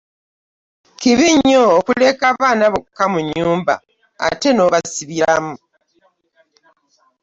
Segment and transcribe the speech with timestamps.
[0.99, 3.73] Kibi nnyo okuleka abaana bokka mu nnyumba
[4.27, 5.55] ate n'obasibiramu.